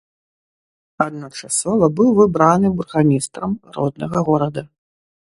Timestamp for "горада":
4.31-4.65